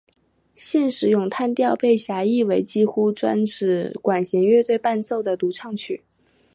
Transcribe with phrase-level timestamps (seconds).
[0.55, 6.01] 现时咏叹调被狭义为几乎专指管弦乐队伴奏的独唱曲。